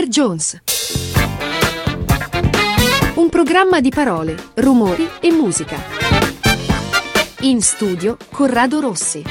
[0.00, 0.08] Mr.
[0.08, 0.62] Jones.
[3.16, 5.76] Un programma di parole, rumori e musica.
[7.40, 9.22] In studio Corrado Rossi.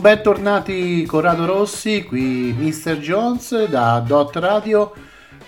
[0.00, 2.96] Bentornati Corrado Rossi, qui Mr.
[2.96, 4.94] Jones da Dot Radio.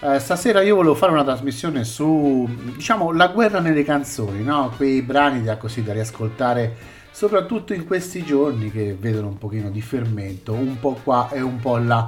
[0.00, 4.70] Eh, stasera io volevo fare una trasmissione su, diciamo, la guerra nelle canzoni, no?
[4.76, 6.76] Quei brani da così da riascoltare
[7.10, 11.58] soprattutto in questi giorni che vedono un pochino di fermento, un po' qua e un
[11.58, 12.06] po' là.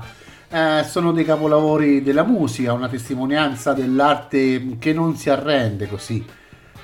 [0.50, 6.24] Eh, sono dei capolavori della musica, una testimonianza dell'arte che non si arrende così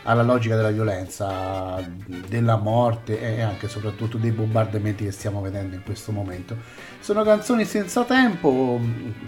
[0.02, 1.82] alla logica della violenza,
[2.28, 6.58] della morte e anche soprattutto dei bombardamenti che stiamo vedendo in questo momento.
[7.00, 8.78] Sono canzoni senza tempo,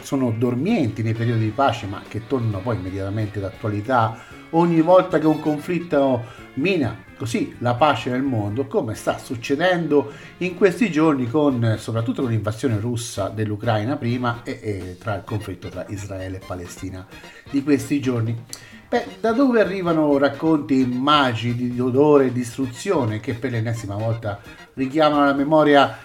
[0.03, 4.19] sono dormienti nei periodi di pace, ma che tornano poi immediatamente d'attualità
[4.57, 10.55] ogni volta che un conflitto mina così la pace nel mondo, come sta succedendo in
[10.55, 15.87] questi giorni con soprattutto con l'invasione russa dell'Ucraina prima e, e tra il conflitto tra
[15.89, 17.07] Israele e Palestina
[17.51, 18.45] di questi giorni.
[18.89, 24.41] Beh, da dove arrivano racconti magi di odore e distruzione che per l'ennesima volta
[24.75, 25.99] richiamano alla memoria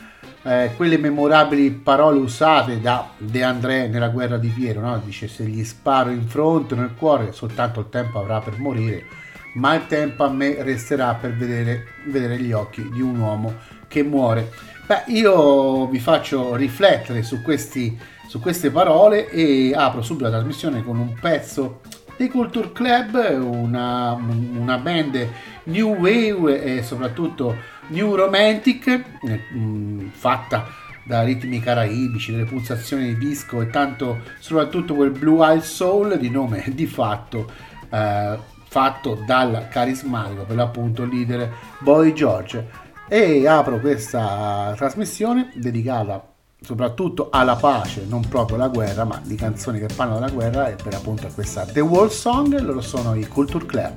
[0.44, 5.00] eh, quelle memorabili parole usate da De André nella guerra di Piero, no?
[5.04, 9.06] dice se gli sparo in fronte nel cuore soltanto il tempo avrà per morire,
[9.54, 13.54] ma il tempo a me resterà per vedere, vedere gli occhi di un uomo
[13.88, 14.52] che muore.
[14.86, 17.98] Beh, io vi faccio riflettere su, questi,
[18.28, 21.82] su queste parole e apro subito la trasmissione con un pezzo
[22.18, 25.28] dei Culture Club, una, una band
[25.66, 27.56] new wave e soprattutto
[27.92, 30.68] new romantic, eh, fatta
[31.04, 36.30] da ritmi caraibici, delle pulsazioni di disco e tanto soprattutto quel Blue Eye Soul di
[36.30, 37.50] nome di fatto
[37.90, 38.38] eh,
[38.72, 42.66] fatto dal carismatico per l'appunto leader Boy George
[43.10, 46.26] e apro questa trasmissione dedicata
[46.62, 50.76] soprattutto alla pace, non proprio alla guerra, ma di canzoni che parlano della guerra e
[50.76, 53.94] per appunto questa The World Song, loro sono i Culture Club.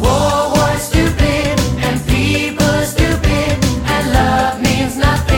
[0.00, 0.51] War
[4.84, 5.31] It's not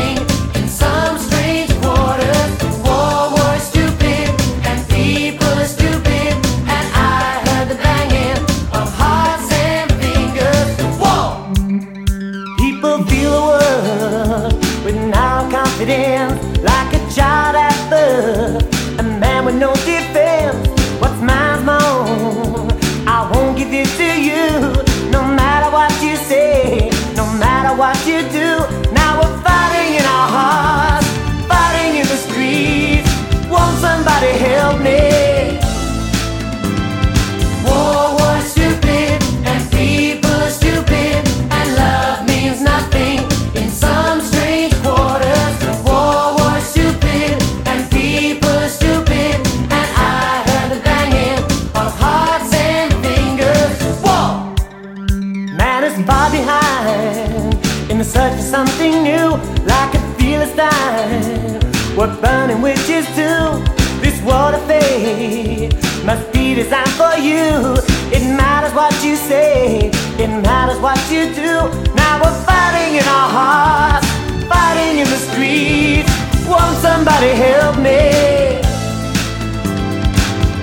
[66.54, 67.75] designed for you.
[68.15, 71.53] It matters what you say, it matters what you do.
[71.94, 74.06] Now we're fighting in our hearts,
[74.47, 76.12] fighting in the streets.
[76.47, 78.60] Won't somebody help me?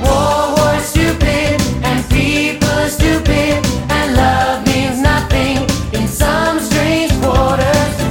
[0.01, 3.59] War was stupid and people are stupid
[3.91, 5.57] and love means nothing
[5.93, 8.10] in some strange quarters.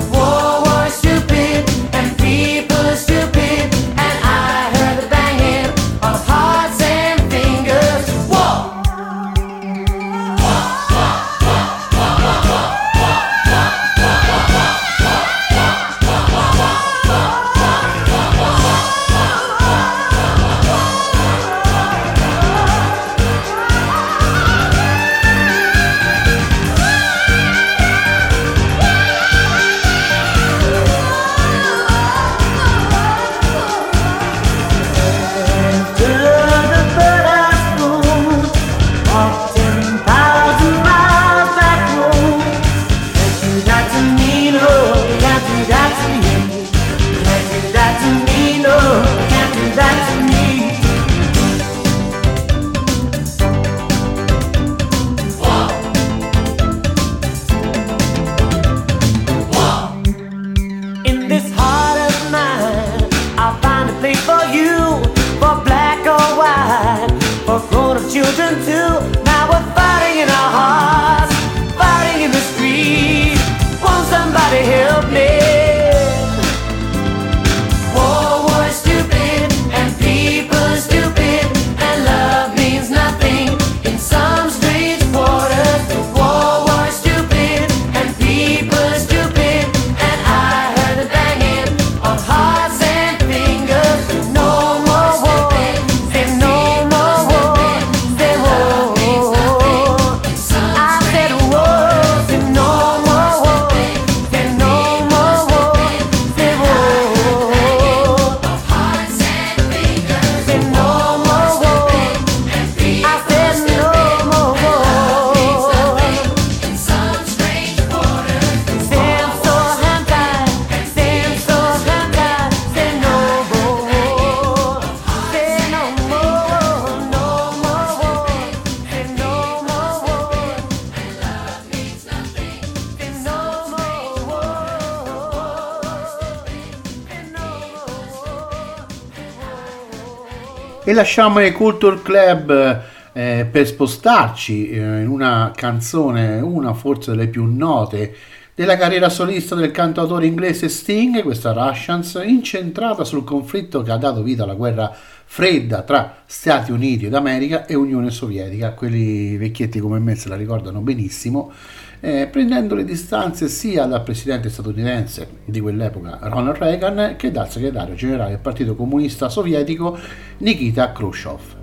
[140.90, 142.82] E lasciamo i Culture Club
[143.12, 148.12] eh, per spostarci eh, in una canzone, una forse delle più note
[148.56, 154.24] della carriera solista del cantautore inglese Sting, questa Russians, incentrata sul conflitto che ha dato
[154.24, 154.92] vita alla guerra
[155.24, 158.72] fredda tra Stati Uniti d'America e Unione Sovietica.
[158.72, 161.52] Quelli vecchietti come me se la ricordano benissimo,
[162.00, 167.94] eh, prendendo le distanze sia dal presidente statunitense di quell'epoca Ronald Reagan che dal segretario
[167.94, 169.98] generale del Partito Comunista Sovietico
[170.38, 171.58] Nikita Khrushchev.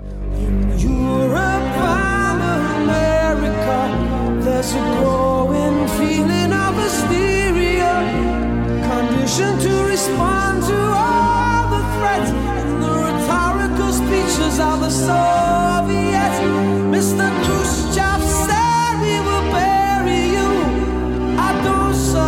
[4.40, 4.74] There's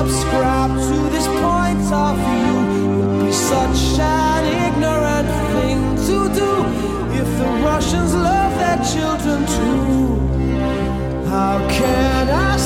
[0.00, 2.56] subscribe to this point of view.
[2.96, 6.52] Would be such an ignorant thing to do
[7.20, 10.06] if the Russians love their children too.
[11.28, 12.56] How can I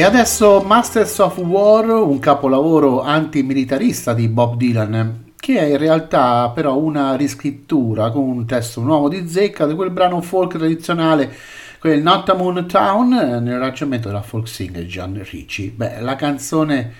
[0.00, 6.50] E adesso Masters of War, un capolavoro antimilitarista di Bob Dylan, che è in realtà
[6.54, 11.30] però una riscrittura con un testo nuovo di zecca di quel brano folk tradizionale,
[11.78, 15.68] quel Not a Moon Town, eh, nel arrangiamento della folk singer Gian Ricci.
[15.68, 16.92] Beh, la canzone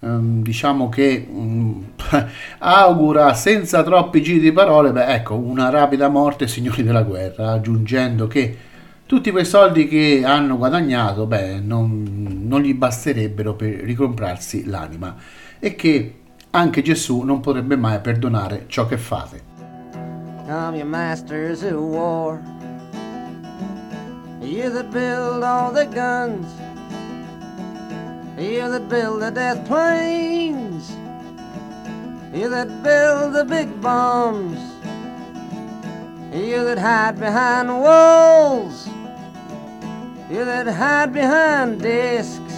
[0.00, 1.82] ehm, diciamo che mm,
[2.60, 8.26] augura senza troppi giri di parole, beh, ecco, una rapida morte signori della guerra, aggiungendo
[8.26, 8.56] che
[9.08, 15.16] tutti quei soldi che hanno guadagnato, beh, non, non gli basterebbero per ricomprarsi l'anima
[15.58, 16.14] e che
[16.50, 19.42] anche Gesù non potrebbe mai perdonare ciò che fate.
[20.46, 22.38] Come you masters of war.
[24.42, 26.46] You that build all the guns.
[28.36, 30.94] You that build the death planes.
[32.34, 34.58] You that build the big bombs.
[36.30, 38.86] You that hide behind walls,
[40.30, 42.54] you that hide behind desks.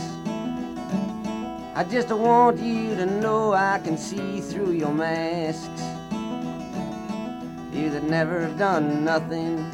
[1.76, 5.82] I just want you to know I can see through your masks.
[7.72, 9.70] You that never have done nothing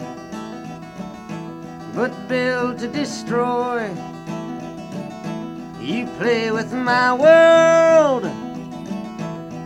[1.94, 3.88] but build to destroy.
[5.80, 8.24] You play with my world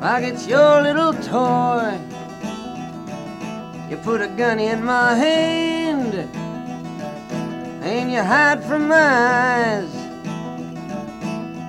[0.00, 1.98] like it's your little toy.
[3.90, 6.30] You put a gun in my hand
[7.80, 9.92] and you hide from my eyes.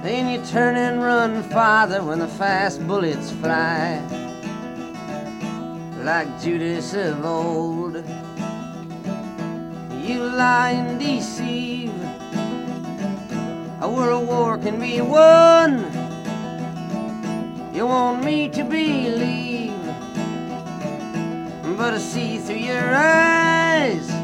[0.03, 4.01] Then you turn and run farther when the fast bullets fly.
[6.03, 7.96] Like Judas of old,
[10.03, 11.94] you lie and deceive.
[13.82, 15.86] A world war can be won.
[17.74, 19.72] You want me to believe,
[21.77, 24.20] but I see through your eyes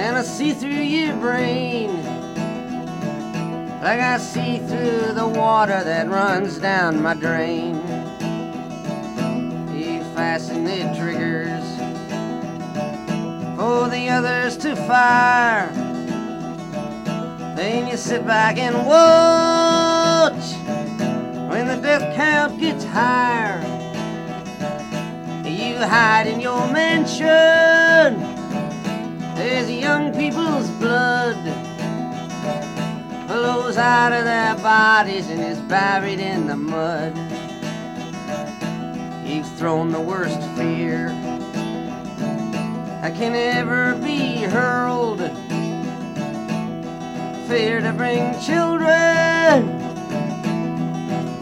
[0.00, 1.94] and I see through your brain.
[3.82, 7.76] Like I see through the water that runs down my drain.
[9.76, 11.66] You fasten the triggers
[13.58, 15.68] for the others to fire.
[17.54, 20.46] Then you sit back and watch
[21.50, 23.60] when the death count gets higher.
[25.44, 28.29] You hide in your mansion.
[29.40, 31.34] There's young people's blood
[33.26, 37.16] flows out of their bodies and is buried in the mud.
[39.26, 41.08] You've thrown the worst fear
[43.02, 45.20] I can ever be hurled.
[47.48, 49.70] Fear to bring children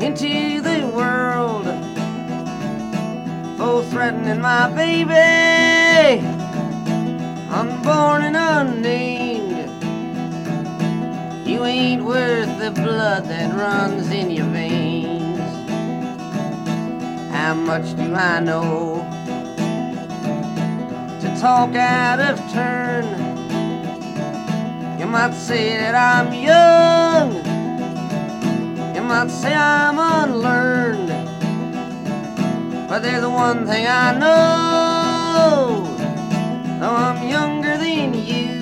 [0.00, 1.66] into the world.
[3.58, 6.37] For threatening my baby,
[7.50, 9.86] unborn and unnamed.
[11.46, 15.40] You ain't worth the blood that runs in your veins.
[17.32, 19.06] How much do I know
[21.06, 23.06] to talk out of turn?
[24.98, 27.34] You might say that I'm young,
[28.94, 31.08] you might say I'm unlearned,
[32.88, 35.87] but there's the one thing I know.
[36.80, 38.60] Though I'm younger than you,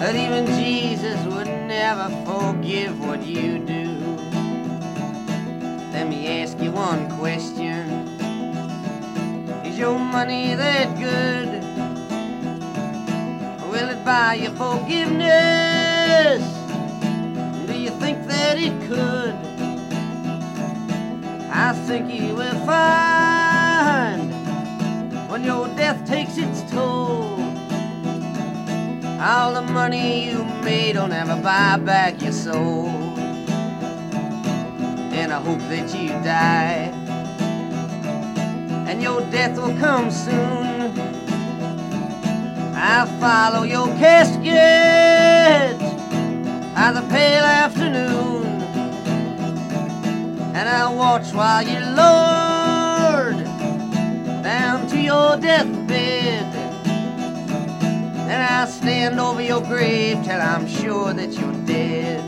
[0.00, 3.84] that even Jesus would never forgive what you do.
[5.92, 7.88] Let me ask you one question
[9.64, 11.62] Is your money that good?
[13.70, 16.42] Will it buy you forgiveness?
[17.68, 19.36] Do you think that it could?
[21.48, 24.21] I think you will find
[25.32, 27.40] when your death takes its toll.
[29.18, 32.88] All the money you made will never buy back your soul.
[35.20, 36.92] And I hope that you die.
[38.86, 40.92] And your death will come soon.
[42.76, 45.78] I'll follow your casket
[46.74, 48.44] by the pale afternoon.
[50.54, 51.90] And I'll watch while you to
[55.02, 56.46] your deathbed.
[58.28, 62.20] And I'll stand over your grave till I'm sure that you're dead.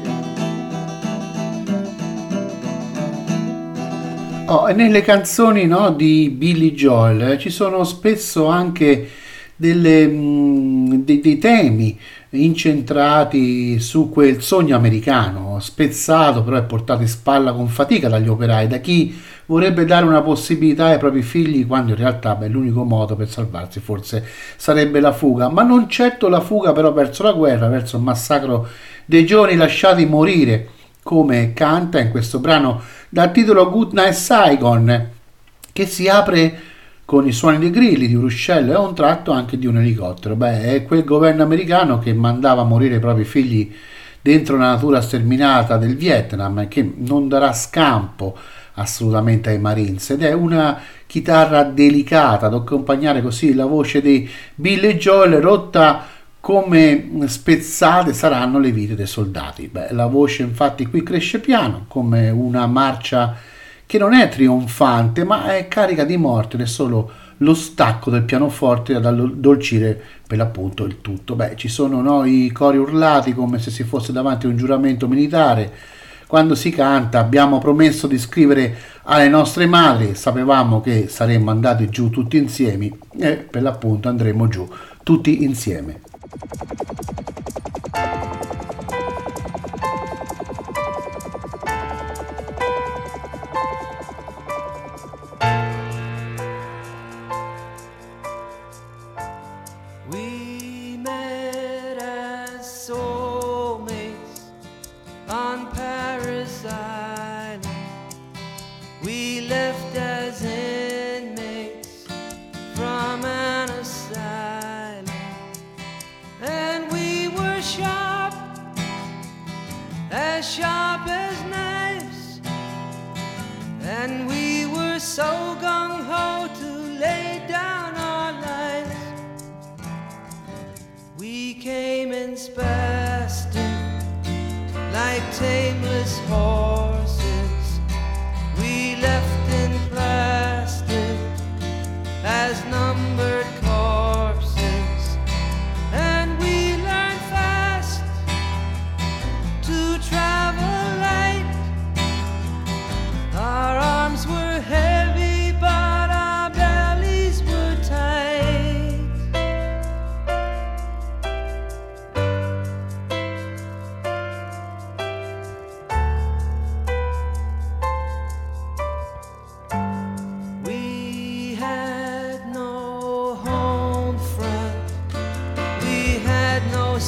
[4.47, 9.09] Oh, e nelle canzoni no, di Billy Joel eh, ci sono spesso anche
[9.57, 11.99] delle, mh, dei, dei temi
[12.31, 18.67] incentrati su quel sogno americano, spezzato però è portato in spalla con fatica dagli operai,
[18.67, 23.15] da chi vorrebbe dare una possibilità ai propri figli quando in realtà beh, l'unico modo
[23.17, 24.25] per salvarsi forse
[24.57, 28.67] sarebbe la fuga, ma non certo la fuga però verso la guerra, verso il massacro
[29.05, 30.69] dei giovani lasciati morire,
[31.03, 35.11] come canta in questo brano dal titolo Good Night Saigon,
[35.73, 36.61] che si apre
[37.05, 40.37] con i suoni dei grilli di un ruscello e un tratto anche di un elicottero.
[40.37, 43.71] Beh, è quel governo americano che mandava a morire i propri figli
[44.23, 48.35] dentro la natura sterminata del Vietnam, che non darà scampo
[48.75, 54.97] assolutamente ai Marines ed è una chitarra delicata ad accompagnare così la voce di Billy
[54.97, 56.07] Joel rotta
[56.41, 59.69] come spezzate saranno le vite dei soldati.
[59.69, 63.35] Beh, la voce infatti qui cresce piano come una marcia
[63.87, 68.23] che non è trionfante ma è carica di morte ed è solo lo stacco del
[68.23, 71.35] pianoforte ad addolcire per l'appunto il tutto.
[71.35, 75.09] Beh, ci sono no, i cori urlati come se si fosse davanti a un giuramento
[75.09, 75.73] militare,
[76.27, 82.11] quando si canta abbiamo promesso di scrivere alle nostre madri, sapevamo che saremmo andati giù
[82.11, 84.69] tutti insieme e per l'appunto andremo giù
[85.03, 86.01] tutti insieme.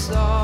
[0.06, 0.35] saw.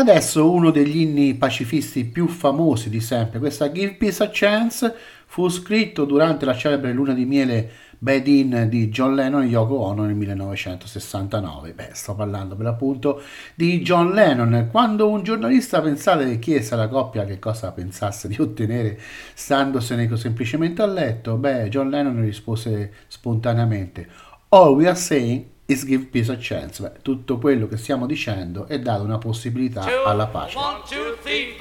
[0.00, 4.94] Adesso uno degli inni pacifisti più famosi di sempre, questa Give Peace a Chance,
[5.26, 9.78] fu scritto durante la celebre luna di miele Bad In di John Lennon e Yoko
[9.78, 11.74] Ono nel 1969.
[11.74, 13.20] Beh, sto parlando per l'appunto
[13.54, 14.68] di John Lennon.
[14.70, 18.98] Quando un giornalista pensale chiese alla coppia che cosa pensasse di ottenere
[19.34, 24.08] standosene semplicemente a letto, beh, John Lennon rispose spontaneamente
[24.48, 26.82] All we are saying is give peace a chance.
[26.82, 30.56] Beh, tutto quello che stiamo dicendo è dare una possibilità alla pace.
[30.58, 31.54] One, two, three,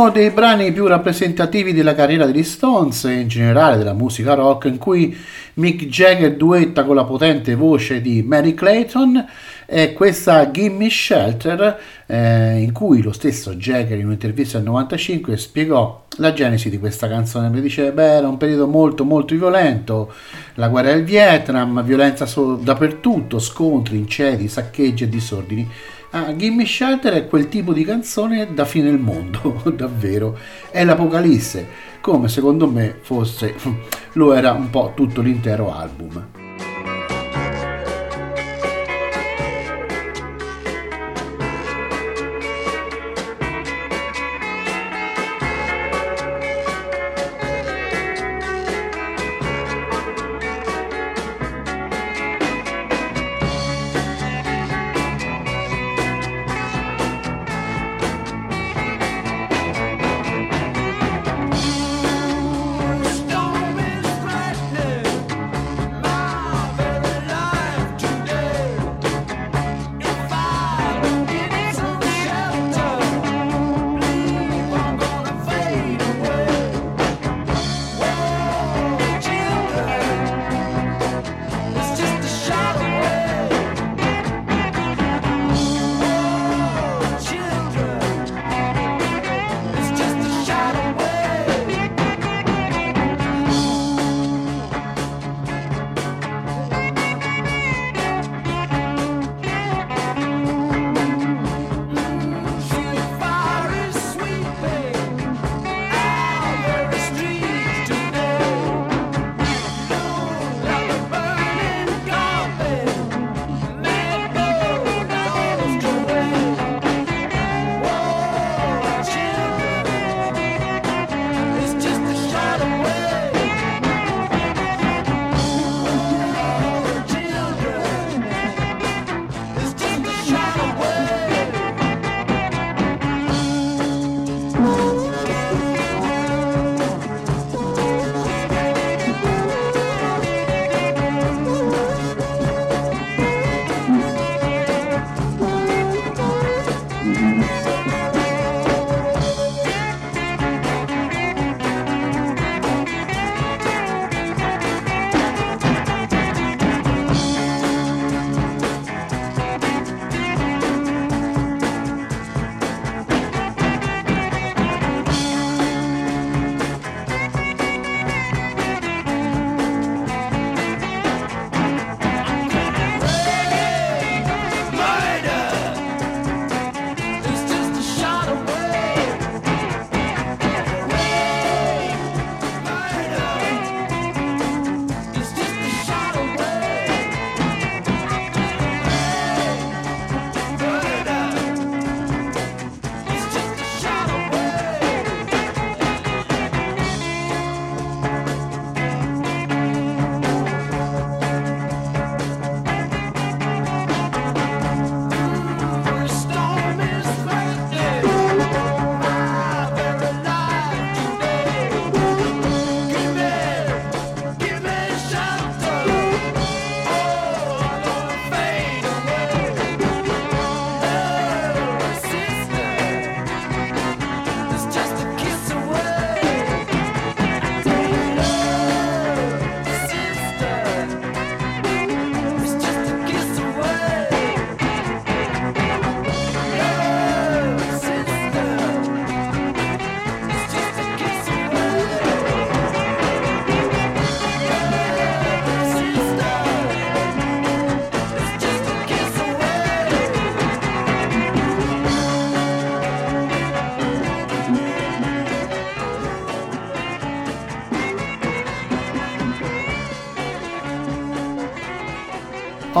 [0.00, 4.64] uno dei brani più rappresentativi della carriera degli Stones e in generale della musica rock
[4.64, 5.14] in cui
[5.54, 9.22] Mick Jagger duetta con la potente voce di Mary Clayton
[9.66, 16.06] è questa Gimme Shelter eh, in cui lo stesso Jagger in un'intervista del 95 spiegò
[16.16, 20.14] la genesi di questa canzone mi dice beh era un periodo molto molto violento
[20.54, 25.70] la guerra del Vietnam violenza so- dappertutto scontri incedi saccheggi e disordini
[26.12, 30.36] Ah, Gimme Shelter è quel tipo di canzone da fine del mondo, davvero.
[30.68, 31.68] È l'apocalisse,
[32.00, 33.54] come secondo me fosse
[34.14, 36.39] lo era un po' tutto l'intero album.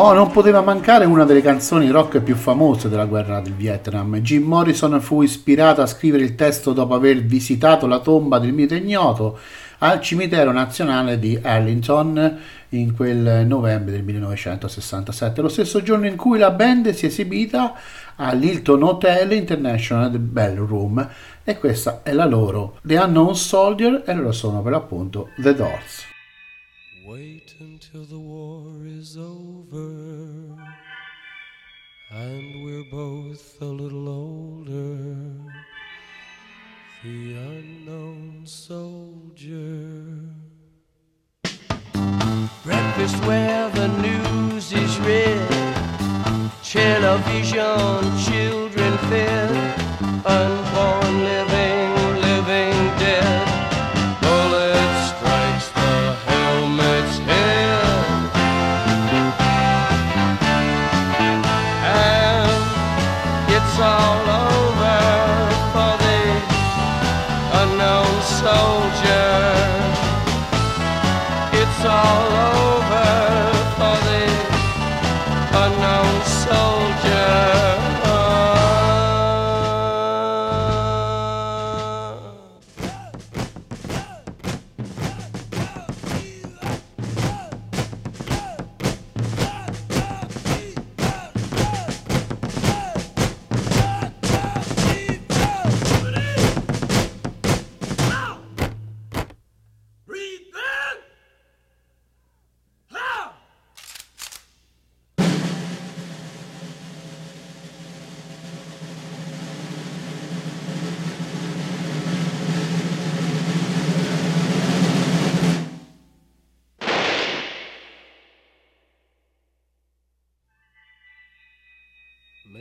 [0.02, 4.16] Oh, non poteva mancare una delle canzoni rock più famose della guerra del Vietnam.
[4.20, 8.74] Jim Morrison fu ispirato a scrivere il testo dopo aver visitato la tomba del mito
[8.74, 9.38] ignoto
[9.80, 12.38] al cimitero nazionale di Arlington
[12.70, 17.74] in quel novembre del 1967, lo stesso giorno in cui la band si è esibita
[18.16, 21.08] all'Hilton Hotel International Ballroom
[21.44, 26.04] e questa è la loro The Unknown Soldier e loro sono per l'appunto The Doors.
[27.06, 30.64] Wait until the war is over and
[32.64, 35.16] we're both a little older.
[37.02, 40.28] the unknown soldier.
[42.64, 45.48] Breakfast where the news is read,
[46.62, 49.80] television, children fed,
[50.26, 51.49] unborn living,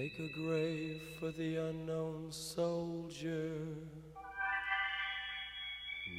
[0.09, 3.51] Make a grave for the unknown soldier,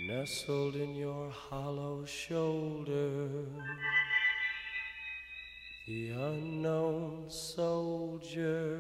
[0.07, 3.29] nestled in your hollow shoulder.
[5.89, 8.79] The unknown soldier.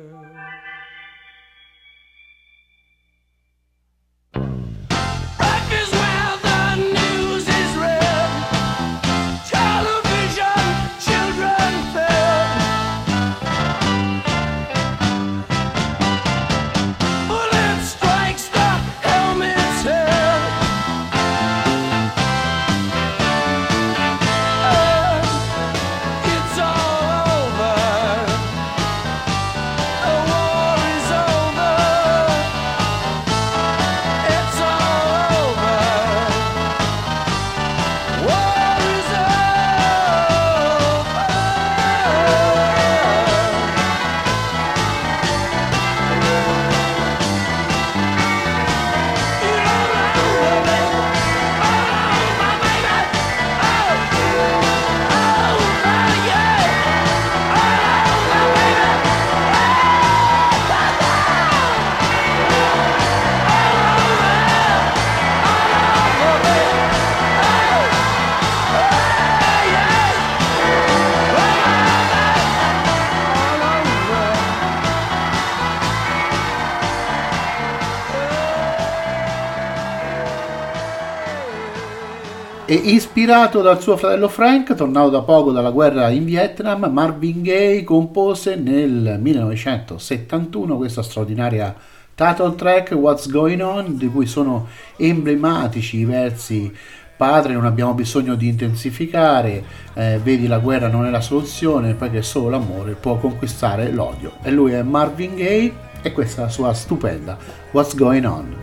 [82.71, 87.83] E ispirato dal suo fratello Frank, tornato da poco dalla guerra in Vietnam, Marvin Gaye
[87.83, 91.75] compose nel 1971 questa straordinaria
[92.15, 96.73] title track What's Going On, di cui sono emblematici i versi
[97.17, 99.65] Padre, non abbiamo bisogno di intensificare,
[99.95, 104.35] eh, vedi la guerra non è la soluzione, perché solo l'amore può conquistare l'odio.
[104.45, 107.37] E lui è Marvin Gaye e questa è la sua stupenda
[107.73, 108.55] What's Going On.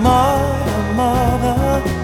[0.00, 2.03] Mother, mother,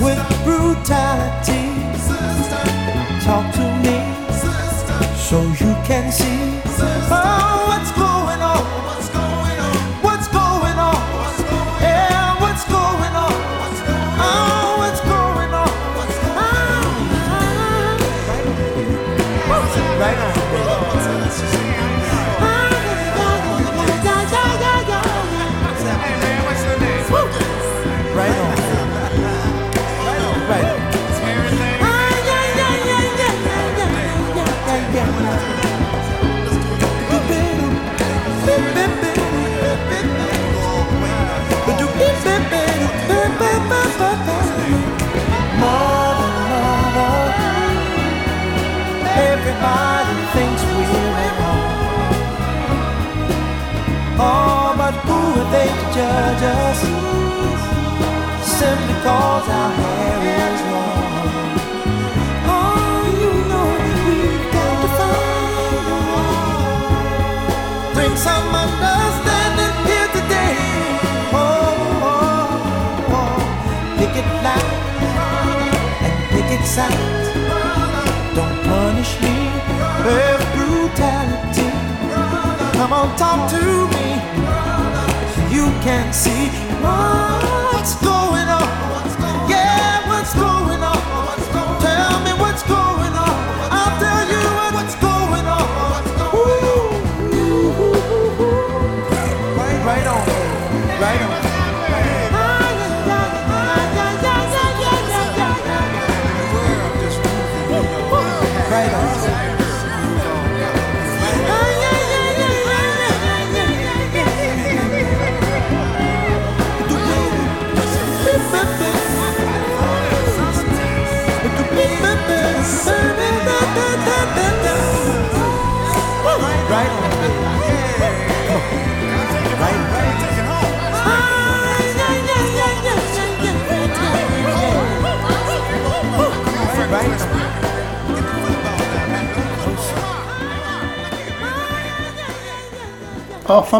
[0.00, 1.64] with brutality.
[3.24, 3.98] Talk to me
[5.16, 6.60] so you can see
[7.10, 7.63] oh,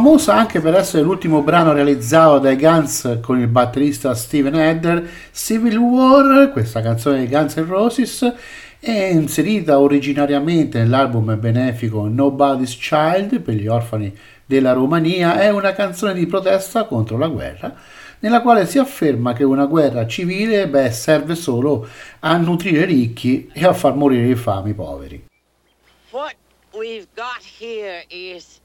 [0.04, 5.78] famosa anche per essere l'ultimo brano realizzato dai Guns con il batterista Steven Adler, Civil
[5.78, 8.34] War, questa canzone dei Guns N' Roses,
[8.78, 16.12] è inserita originariamente nell'album benefico Nobody's Child per gli orfani della Romania, è una canzone
[16.12, 17.74] di protesta contro la guerra,
[18.18, 21.88] nella quale si afferma che una guerra civile beh, serve solo
[22.20, 25.24] a nutrire i ricchi e a far morire i fami poveri.
[26.10, 26.34] What
[26.74, 28.60] we've got here is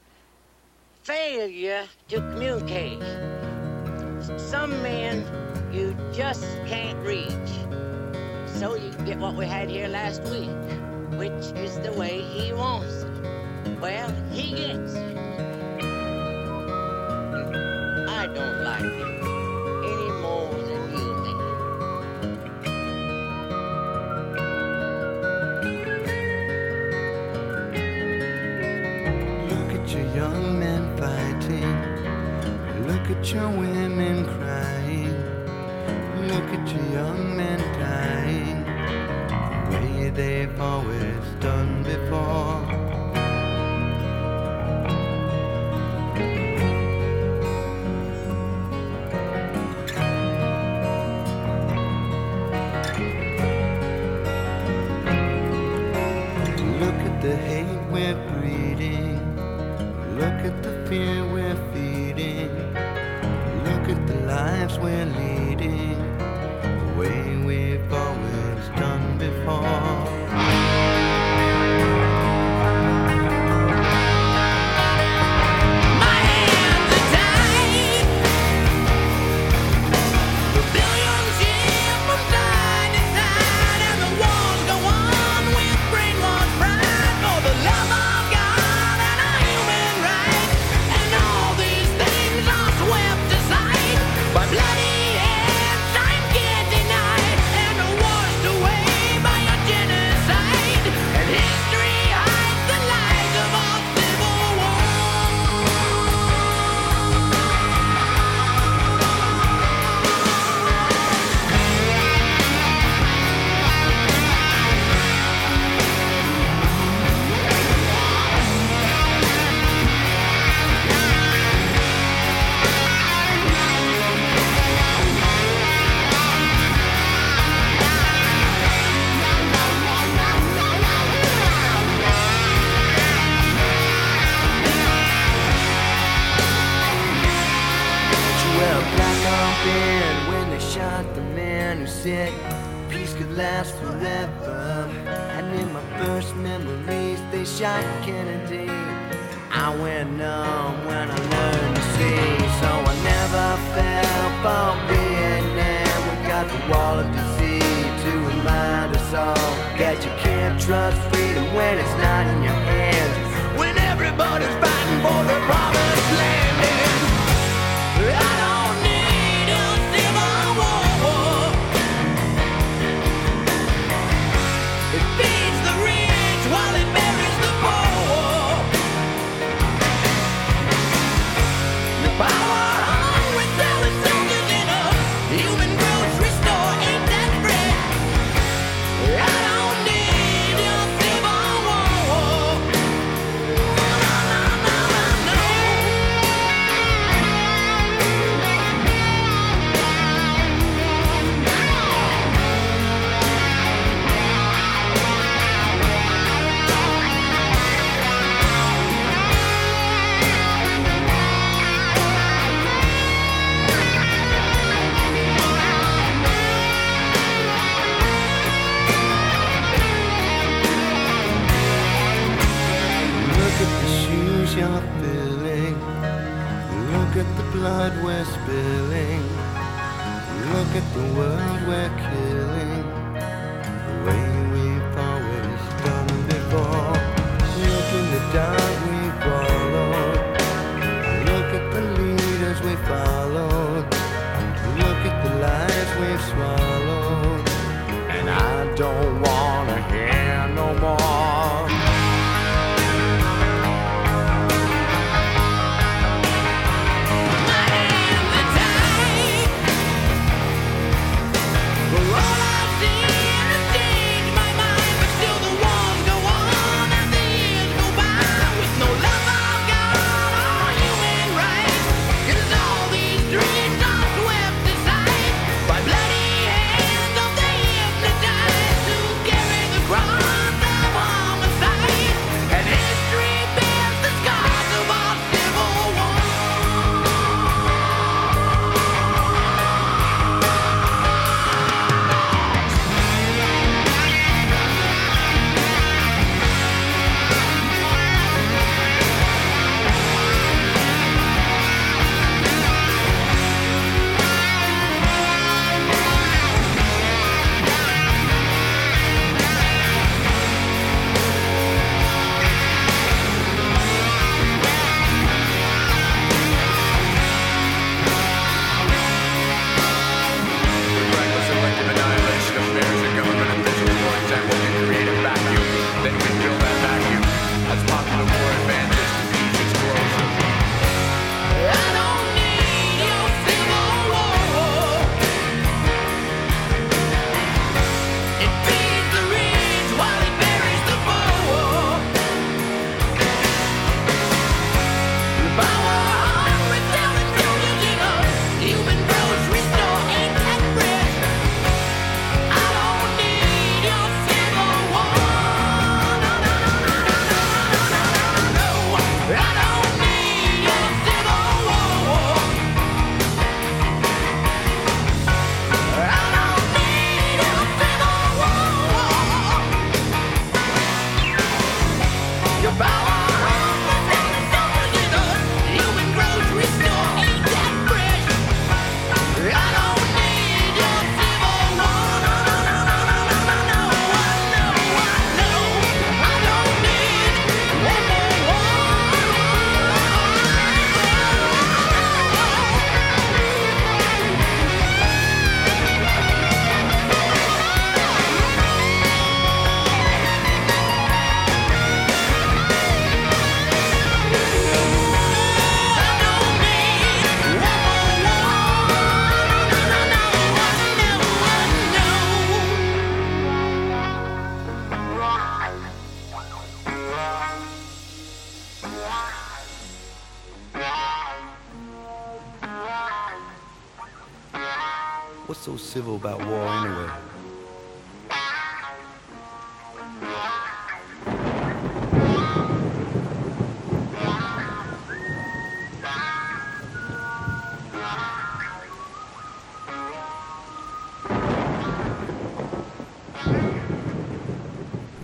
[1.02, 3.00] failure to communicate.
[4.36, 5.24] Some men
[5.72, 7.50] you just can't reach.
[8.46, 10.50] So you get what we had here last week,
[11.18, 13.80] which is the way he wants it.
[13.80, 15.16] Well, he gets it.
[18.08, 19.19] I don't like it.
[33.30, 35.14] at your women crying.
[36.26, 38.64] Look at your young men dying.
[39.70, 42.79] The way they've always done before.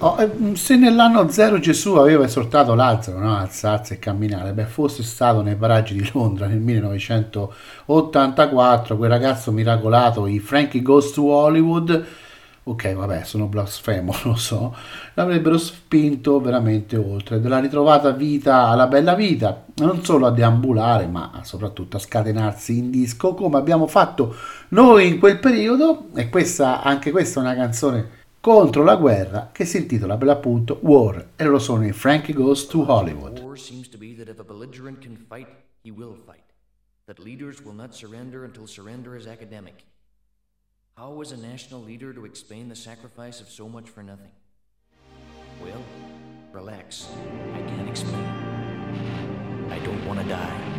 [0.07, 4.67] Oh, eh, se nell'anno zero Gesù aveva esortato Lazzaro no, a alzarsi e camminare, beh,
[4.67, 11.25] fosse stato nei paraggi di Londra nel 1984, quel ragazzo miracolato, i Frankie Goes to
[11.25, 12.07] Hollywood,
[12.63, 14.77] ok, vabbè, sono blasfemo, lo so,
[15.15, 21.41] l'avrebbero spinto veramente oltre, della ritrovata vita alla bella vita, non solo a deambulare, ma
[21.43, 24.37] soprattutto a scatenarsi in disco, come abbiamo fatto
[24.69, 29.65] noi in quel periodo, e questa, anche questa è una canzone contro la guerra che
[29.65, 33.41] si intitola per l'appunto War e loro sono i Frankie Goes to Hollywood.
[33.41, 35.49] War seems to be that if a belligerent can fight,
[35.83, 36.45] he will fight.
[37.07, 39.85] That leaders will not surrender until surrender is academic.
[40.97, 44.31] How is a national leader to explain the sacrifice of so much for nothing?
[45.61, 45.83] Well,
[46.53, 47.09] relax.
[47.53, 48.29] I can't explain.
[49.73, 50.77] I don't want to die.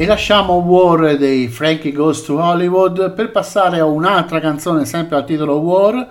[0.00, 5.24] E lasciamo War dei Frankie Goes to Hollywood per passare a un'altra canzone sempre al
[5.24, 6.08] titolo War,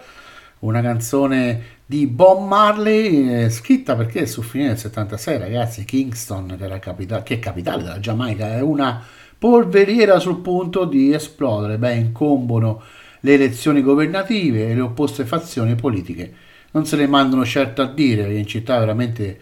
[0.59, 6.65] una canzone di Bob Marley eh, scritta perché su fine del 76 ragazzi Kingston che,
[6.65, 9.01] era capita- che è capitale della Giamaica è una
[9.37, 12.81] polveriera sul punto di esplodere, beh incombono
[13.21, 16.33] le elezioni governative e le opposte fazioni politiche.
[16.71, 19.39] Non se le mandano certo a dire in città veramente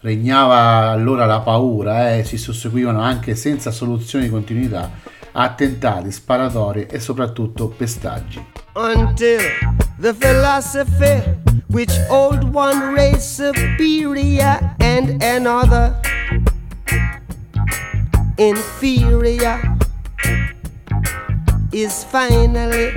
[0.00, 4.90] regnava allora la paura e si susseguivano anche senza soluzioni di continuità
[5.32, 8.44] attentati, sparatori e soprattutto pestaggi.
[8.74, 9.40] until
[9.98, 11.20] the philosophy
[11.70, 15.92] which old one race superior and another
[18.38, 19.60] inferior
[21.72, 22.92] is finally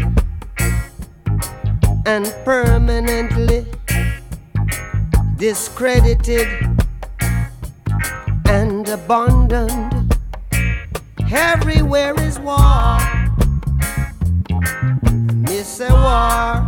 [2.06, 3.66] and permanently
[5.38, 6.48] discredited
[8.92, 10.18] and abandoned.
[11.32, 12.98] Everywhere is war.
[15.48, 16.68] It's a war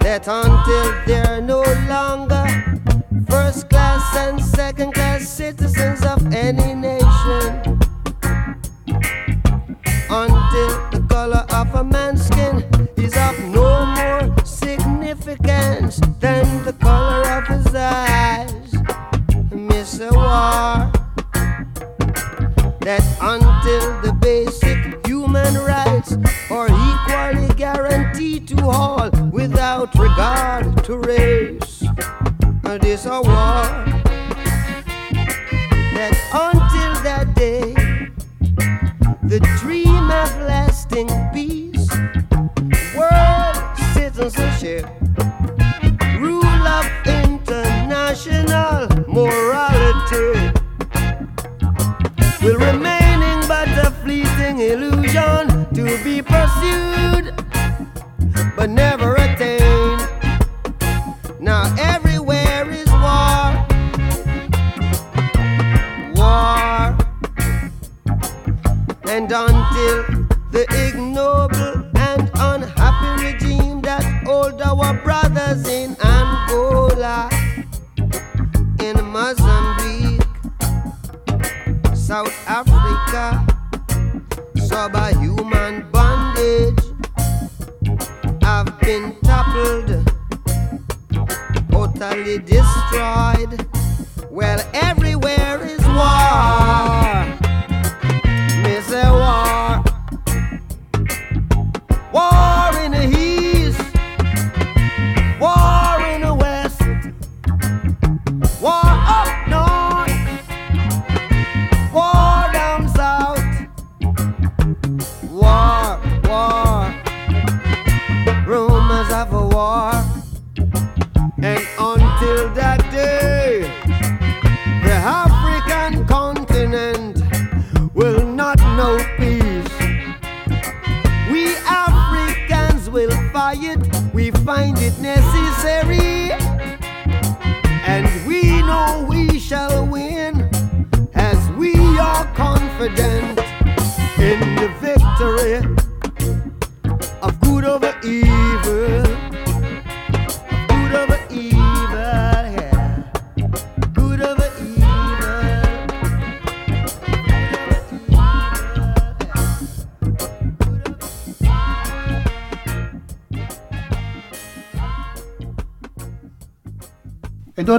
[0.00, 2.46] that until they're no longer
[3.28, 7.65] first class and second class citizens of any nation,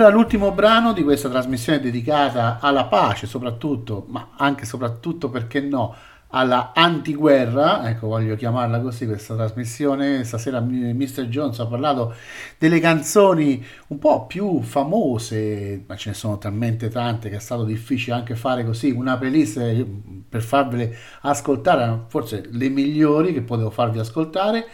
[0.08, 5.30] Ed ora l'ultimo brano di questa trasmissione dedicata alla pace, soprattutto, ma anche e soprattutto
[5.30, 5.94] perché no,
[6.30, 10.24] alla antiguerra, ecco voglio chiamarla così questa trasmissione.
[10.24, 11.24] Stasera Mr.
[11.28, 12.16] Jones ha parlato
[12.58, 17.66] delle canzoni un po' più famose, ma ce ne sono talmente tante che è stato
[17.66, 19.86] difficile anche fare così una playlist eh,
[20.30, 24.66] per farvele ascoltare, forse le migliori che potevo farvi ascoltare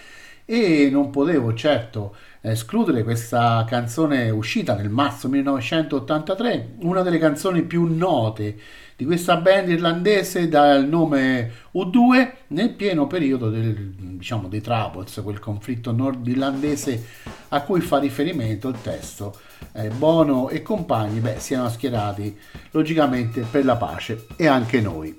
[0.46, 2.14] e non potevo certo
[2.52, 8.60] escludere questa canzone uscita nel marzo 1983, una delle canzoni più note
[8.98, 15.40] di questa band irlandese dal nome U2 nel pieno periodo del, diciamo, dei Troubles, quel
[15.40, 17.06] conflitto nordirlandese
[17.50, 19.40] a cui fa riferimento il testo.
[19.72, 22.38] Eh, Bono e compagni beh, siano schierati
[22.72, 25.16] logicamente per la pace e anche noi.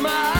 [0.00, 0.33] My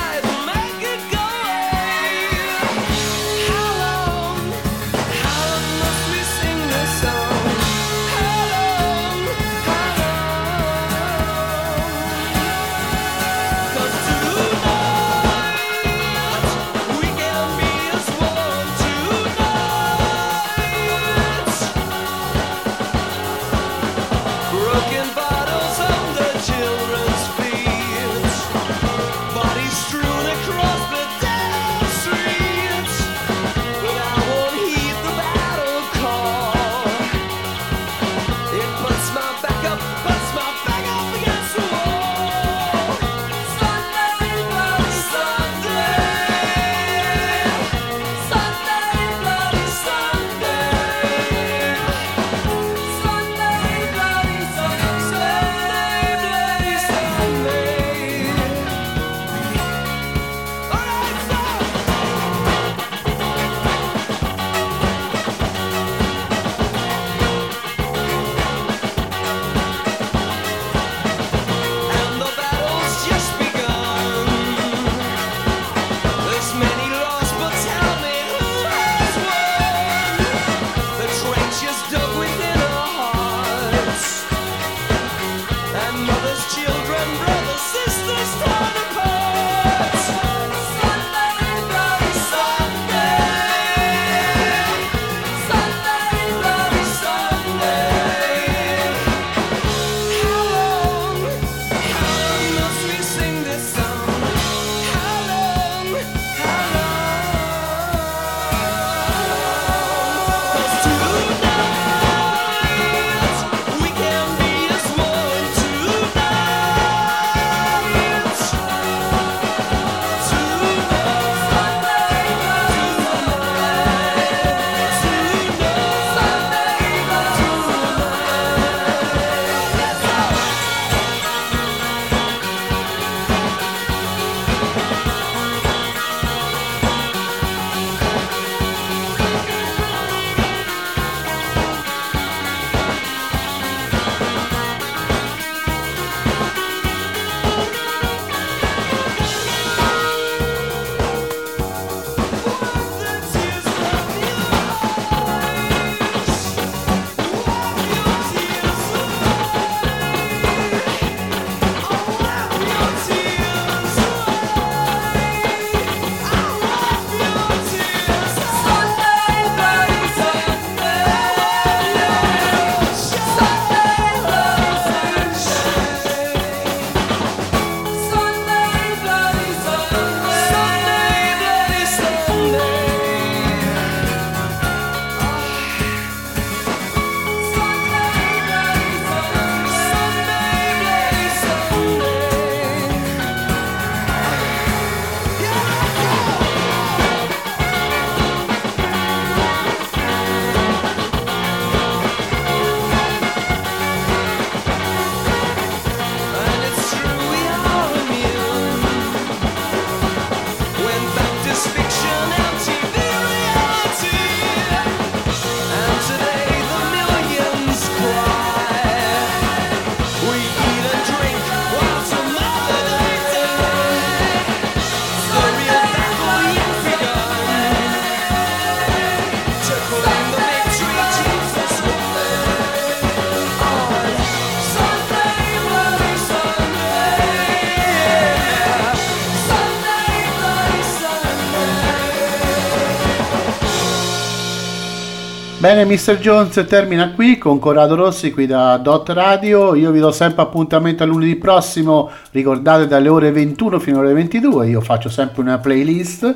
[245.65, 246.19] Bene, Mr.
[246.19, 249.75] Jones termina qui con Corrado Rossi qui da Dot Radio.
[249.75, 252.11] Io vi do sempre appuntamento a lunedì prossimo.
[252.33, 254.69] Ricordate dalle ore 21 fino alle 22.
[254.69, 256.35] Io faccio sempre una playlist.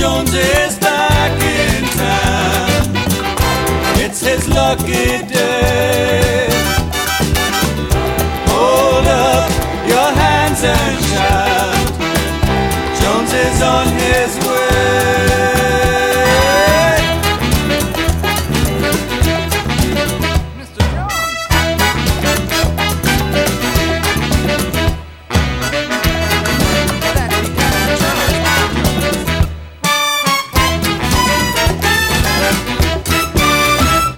[0.01, 2.89] Jones is back in town.
[4.03, 5.60] It's his lucky day.